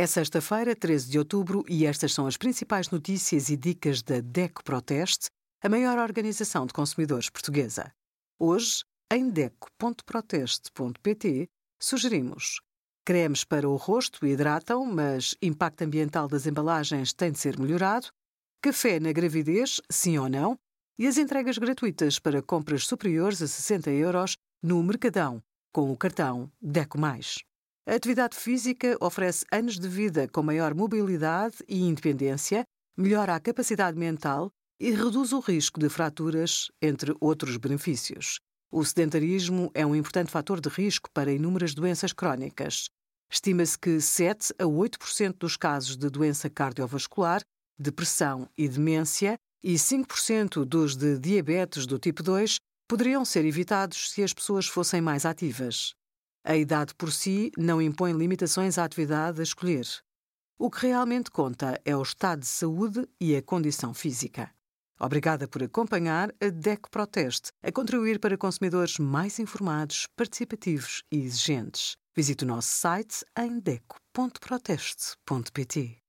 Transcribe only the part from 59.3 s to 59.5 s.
a